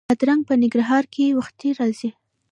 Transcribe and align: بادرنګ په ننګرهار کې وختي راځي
بادرنګ 0.09 0.41
په 0.47 0.53
ننګرهار 0.61 1.03
کې 1.13 1.35
وختي 1.37 1.69
راځي 1.79 2.09